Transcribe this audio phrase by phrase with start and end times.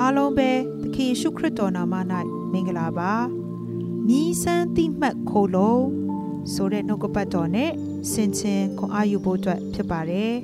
[0.00, 0.50] အားလုံးပဲ
[0.82, 1.94] သခင်ယေရှုခရစ်တော်နာမ၌
[2.52, 3.12] မင်္ဂလာပါ
[4.06, 5.82] မြည်ဆန်းတိမှတ်ခိုးလို့
[6.52, 7.70] ဆိုတဲ့နှုတ်ကပတ်တော်နဲ့
[8.10, 10.34] ဆင်ခြင်ခွန်အားယူဖို့အတွက်ဖြစ်ပါတယ်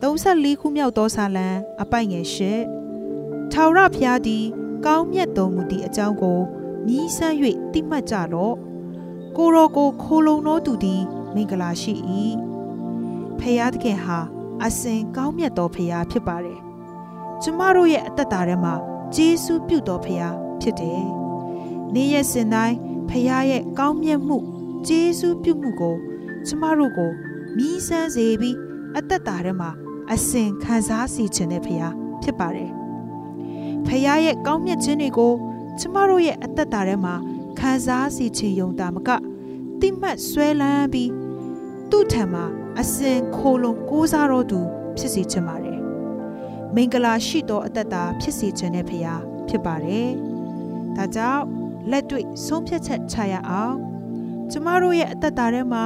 [0.00, 1.48] 34ခုမြောက်သောစာလံ
[1.82, 2.60] အပိုက်ငယ်ရှစ်
[3.52, 4.44] ထာဝရဘုရားသည်
[4.86, 6.38] ကောင်းမြတ်တော်မူသည့်အကြောင်းကို
[6.86, 7.36] မြည်ဆန်း၍
[7.72, 8.54] တိမှတ်ကြတော့
[9.36, 11.02] ကိုရောကိုခိုးလုံတော်သူသည်
[11.34, 11.94] မင်္ဂလာရှိ၏
[13.38, 14.18] ဖခင်သခင်ဟာ
[14.64, 16.67] အစဉ်ကောင်းမြတ်တော်ဖခင်ဖြစ်ပါတယ်
[17.42, 18.74] ကျမတို့ရဲ့အသက်တာထဲမှာ
[19.14, 21.02] ဂျေစုပြုတော်ဖခင်ဖြစ်တယ်
[21.94, 22.76] နေ့ရက်စဉ်တိုင်း
[23.08, 24.38] ဖခင်ရဲ့ကောင်းမြတ်မှု
[24.86, 25.96] ဂျေစုပြုမှုကို
[26.46, 27.10] ကျမတို့ကို
[27.56, 28.56] မြည်ဆန်းစေပြီး
[28.96, 29.70] အသက်တာထဲမှာ
[30.12, 31.92] အစဉ်ခံစားစီခြင်းတဲ့ဖခင်
[32.22, 32.70] ဖြစ်ပါတယ်
[33.86, 35.32] ဖခင်ရဲ့ကောင်းမြတ်ခြင်းတွေကို
[35.80, 37.14] ကျမတို့ရဲ့အသက်တာထဲမှာ
[37.58, 39.10] ခံစားစီခြင်းယုံတာမက
[39.80, 41.10] တိမှတ်ဆွဲလန်းပြီး
[41.90, 42.44] သူ့ထံမှာ
[42.80, 44.58] အစဉ်ခိုလုံကိုးစားတော်သူ
[44.96, 45.67] ဖြစ်စေချင်ပါတယ်။
[46.74, 49.14] မင်္ဂလာရှိသောအသက်တာဖြစ်စေခြင်းနဲ့ဖရာ
[49.48, 50.08] ဖြစ်ပါတယ်။
[50.96, 51.44] ဒါကြောင့်
[51.90, 53.74] လက်တွေ့ဆုံးဖြတ်ချက်ချရအောင်။
[54.50, 55.84] ကျမတို့ရဲ့အသက်တာထဲမှာ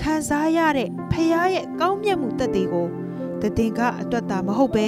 [0.00, 2.86] ခံစားရတဲ့ဖရာရဲ့ကောင်းမြတ်မှုတက်တွေကို
[3.58, 4.86] တည်ငါအတွက်တာမဟုတ်ပဲ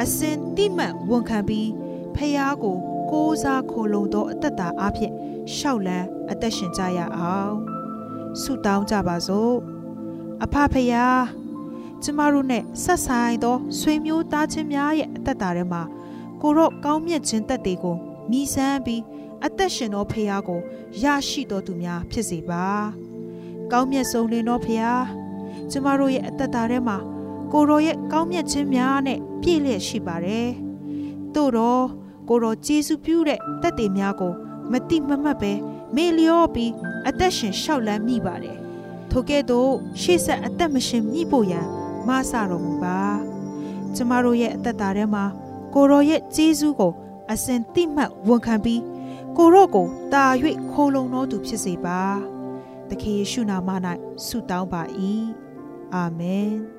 [0.00, 1.70] အစဉ်တိမှတ်ဝန်ခံပြီး
[2.16, 2.76] ဖရာကို
[3.10, 5.12] ကိုးစားခိုလုံသောအသက်တာအဖြစ်
[5.56, 7.54] ရှောက်လန်းအသက်ရှင်ကြရအောင်။
[8.40, 9.54] ဆုတောင်းကြပါစို့။
[10.44, 11.20] အဖဖယား
[12.02, 15.82] ကျမတို့နဲ့ဆက်ဆိုင်သောဆွေမျိုးသားချင်းများရဲ့အသက်တာထဲမှာ
[16.42, 17.96] ကိုရော့ကောင်းမြတ်ခြင်းတက်တွေကို
[18.30, 19.02] မိစမ်းပြီး
[19.44, 20.60] အသက်ရှင်သောဖယားကို
[21.02, 22.64] ရရှိတော်သူများဖြစ်စေပါ
[23.72, 25.04] ကောင်းမြတ်ဆုံးလင်းသောဖယား
[25.70, 26.96] ကျမတို့ရဲ့အသက်တာထဲမှာ
[27.52, 30.48] ကိုရောရဲ့ကောင်းမြတ်ခြင်းများနဲ့ပြည့်လျက်ရှိပါတယ်
[31.34, 31.84] တို့တော့
[32.28, 34.32] ကိုရောဂျေစုပြုတဲ့တက်တွေများကို
[34.72, 35.52] မတိမမတ်ပဲ
[35.94, 36.72] မေလျော့ပြီး
[37.08, 38.58] အသက်ရှင်လျှောက်လန်းမိပါတယ်
[39.10, 41.66] ထိုကဲ့သို့ရှေ့ဆက်အသက်မရှင်မြည်ဖို့ရန်
[42.08, 43.00] မဆတော်မူပါ
[43.94, 45.24] ကျမတို့ရဲ့အသက်တာထဲမှာ
[45.74, 46.92] ကိုရောရဲ့ကျေးဇူးကို
[47.32, 48.82] အစဉ်တိမှတ်ဝန်ခံပြီး
[49.36, 50.24] ကိုရော့ကိုတာ၍
[50.70, 52.00] ခိုးလုံတော်သူဖြစ်စေပါ
[52.88, 53.70] သခင်ယေရှုနာမ၌
[54.26, 54.82] ဆုတောင်းပါ၏
[55.94, 56.75] အာမင်